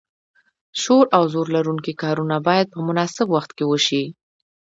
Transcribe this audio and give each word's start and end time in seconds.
شور 0.81 1.05
او 1.17 1.23
زور 1.33 1.47
لرونکي 1.55 1.93
کارونه 2.01 2.35
باید 2.47 2.67
په 2.73 2.79
مناسب 2.87 3.27
وخت 3.31 3.51
کې 3.57 3.65
وشي. 3.67 4.03